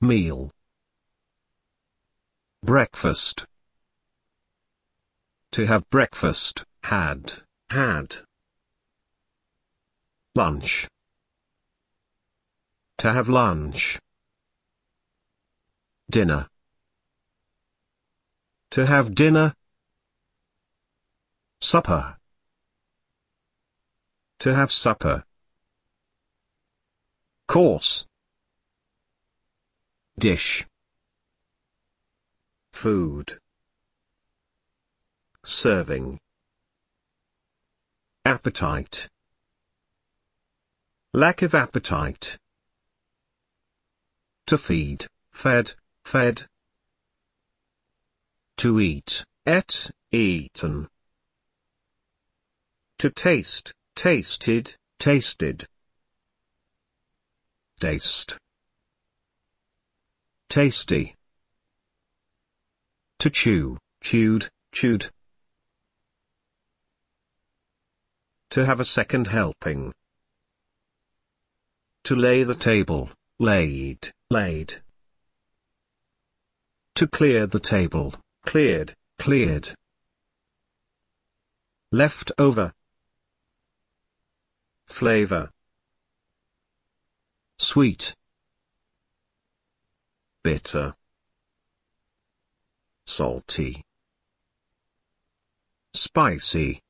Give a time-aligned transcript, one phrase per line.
[0.00, 0.50] meal.
[2.62, 3.46] Breakfast.
[5.52, 7.32] To have breakfast, had,
[7.70, 8.16] had.
[10.34, 10.86] Lunch.
[12.98, 13.98] To have lunch.
[16.10, 16.48] Dinner.
[18.70, 19.54] To have dinner.
[21.60, 22.16] Supper.
[24.40, 25.24] To have supper.
[27.48, 28.04] Course.
[30.18, 30.66] Dish.
[32.72, 33.38] Food.
[35.44, 36.18] Serving.
[38.24, 39.08] Appetite.
[41.14, 42.36] Lack of appetite.
[44.46, 46.46] To feed, fed, fed.
[48.56, 50.88] To eat, et, eaten.
[52.98, 55.68] To taste, tasted, tasted.
[57.78, 58.36] Taste.
[60.48, 61.14] Tasty.
[63.18, 65.10] To chew, chewed, chewed.
[68.50, 69.92] To have a second helping.
[72.04, 74.80] To lay the table, laid, laid.
[76.94, 78.14] To clear the table,
[78.46, 79.74] cleared, cleared.
[81.92, 82.72] Left over.
[84.86, 85.50] Flavor.
[87.58, 88.14] Sweet.
[90.48, 90.94] Bitter.
[93.04, 93.82] Salty.
[95.92, 96.80] Spicy.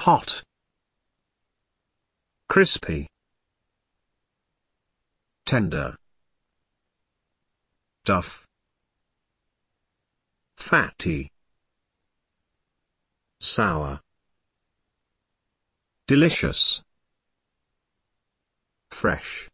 [0.00, 0.42] Hot.
[2.48, 3.06] Crispy.
[5.46, 5.94] Tender.
[8.04, 8.48] Duff.
[10.56, 11.30] Fatty.
[13.38, 14.00] Sour.
[16.08, 16.82] Delicious.
[18.90, 19.48] Fresh.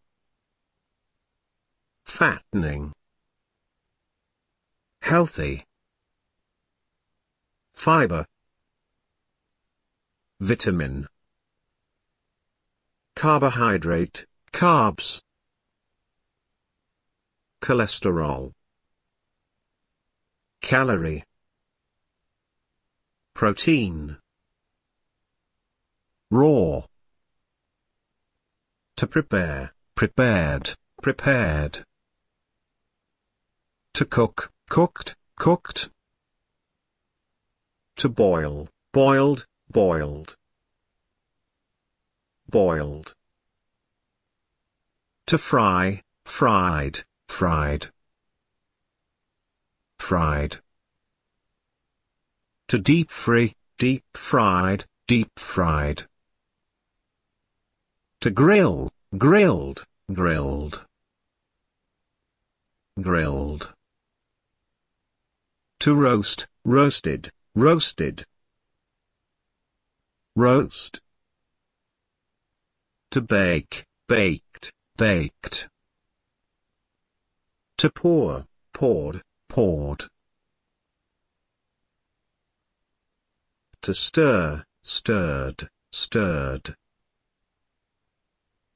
[2.10, 2.92] Fattening.
[5.00, 5.64] Healthy.
[7.72, 8.26] Fiber.
[10.40, 11.06] Vitamin.
[13.14, 15.22] Carbohydrate, carbs.
[17.62, 18.52] Cholesterol.
[20.60, 21.24] Calorie.
[23.34, 24.18] Protein.
[26.30, 26.82] Raw.
[28.96, 31.84] To prepare, prepared, prepared.
[33.94, 35.90] To cook, cooked, cooked.
[37.96, 40.36] To boil, boiled, boiled.
[42.48, 43.14] Boiled.
[45.26, 47.90] To fry, fried, fried.
[49.98, 50.60] Fried.
[52.68, 56.06] To deep fry, deep fried, deep fried.
[58.20, 60.86] To grill, grilled, grilled.
[63.00, 63.74] Grilled.
[65.80, 68.26] To roast, roasted, roasted.
[70.36, 71.00] Roast.
[73.12, 75.70] To bake, baked, baked.
[77.78, 80.04] To pour, poured, poured.
[83.80, 86.76] To stir, stirred, stirred.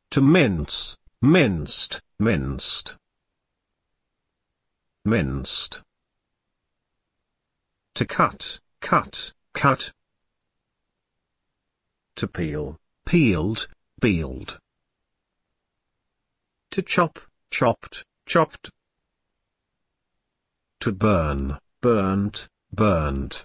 [0.08, 2.96] To mince, minced, minced.
[5.04, 5.83] Minced.
[7.94, 9.92] To cut, cut, cut.
[12.16, 13.68] To peel, peeled,
[14.00, 14.58] peeled.
[16.72, 18.70] To chop, chopped, chopped.
[20.80, 23.44] To burn, burnt, burnt.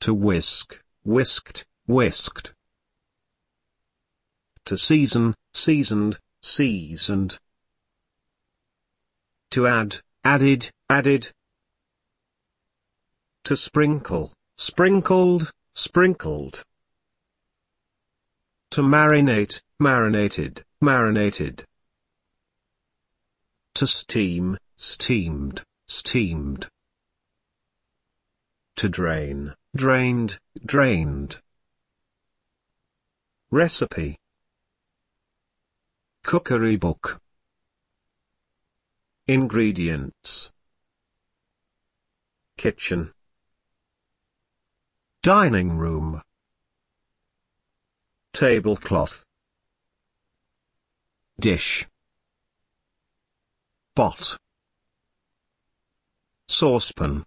[0.00, 2.54] To whisk, whisked, whisked.
[4.66, 7.38] To season, seasoned, seasoned.
[9.52, 11.32] To add, added, added.
[13.44, 16.64] To sprinkle, sprinkled, sprinkled.
[18.70, 21.64] To marinate, marinated, marinated.
[23.74, 26.68] To steam, steamed, steamed.
[28.76, 31.42] To drain, drained, drained.
[33.50, 34.16] Recipe
[36.22, 37.20] Cookery book
[39.28, 40.50] Ingredients
[42.56, 43.13] Kitchen
[45.24, 46.20] Dining room.
[48.34, 49.24] Tablecloth.
[51.40, 51.86] Dish.
[53.96, 54.36] Pot.
[56.46, 57.24] Saucepan.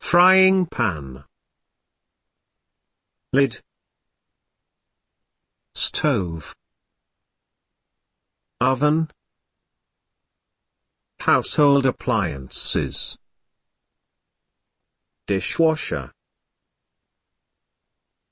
[0.00, 1.22] Frying pan.
[3.32, 3.60] Lid.
[5.76, 6.56] Stove.
[8.60, 9.12] Oven.
[11.20, 13.16] Household appliances.
[15.26, 16.12] Dishwasher.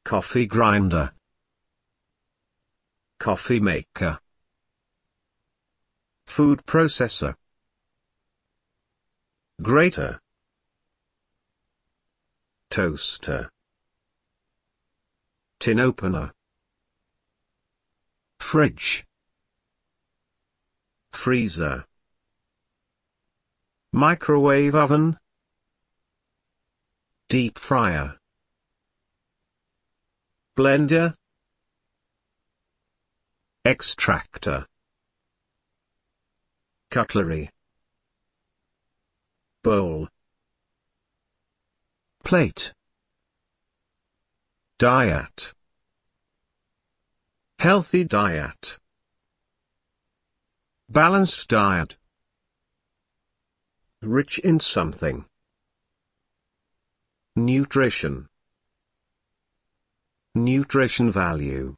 [0.05, 1.13] Coffee grinder.
[3.19, 4.19] Coffee maker.
[6.27, 7.35] Food processor.
[9.63, 10.21] Grater.
[12.69, 13.49] Toaster.
[15.61, 16.33] Tin opener.
[18.39, 19.07] Fridge.
[21.11, 21.87] Freezer.
[23.93, 25.17] Microwave oven.
[27.33, 28.19] Deep fryer.
[30.55, 31.15] Blender.
[33.65, 34.67] Extractor.
[36.91, 37.49] Cutlery.
[39.63, 40.09] Bowl.
[42.23, 42.75] Plate.
[44.77, 45.55] Diet.
[47.61, 48.79] Healthy diet.
[50.91, 51.97] Balanced diet.
[54.03, 55.25] Rich in something.
[57.35, 58.29] Nutrition.
[60.35, 61.77] Nutrition value.